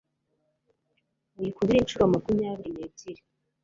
muyikubire 1.33 1.77
incuro 1.79 2.03
makumyabiri 2.13 2.69
n'ebyiri 2.73 3.21